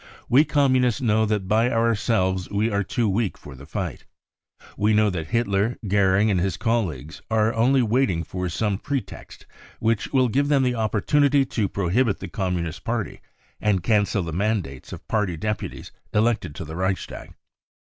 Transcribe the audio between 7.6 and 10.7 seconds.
waiting «for some pretext which will give them